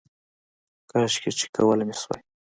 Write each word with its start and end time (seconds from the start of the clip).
کاشکې 0.89 1.31
چې 1.39 1.45
کولی 1.55 1.83
مې 1.87 1.95
شوای 2.01 2.21